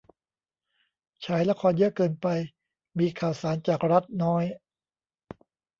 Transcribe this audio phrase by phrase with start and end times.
[1.25, 2.27] ฉายละครเยอะเกินไป
[2.99, 4.43] มีข่าวสารจากรัฐน้อย